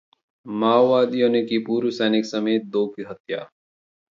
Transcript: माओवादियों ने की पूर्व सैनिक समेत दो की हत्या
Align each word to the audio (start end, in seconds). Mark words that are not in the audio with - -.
माओवादियों 0.45 1.29
ने 1.29 1.41
की 1.41 1.57
पूर्व 1.59 1.89
सैनिक 1.91 2.25
समेत 2.25 2.65
दो 2.67 2.85
की 2.87 3.03
हत्या 3.03 3.47